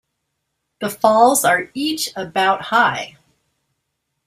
The 0.79 0.89
falls 0.89 1.45
are 1.45 1.69
each 1.75 2.09
about 2.15 2.63
high. 2.63 3.17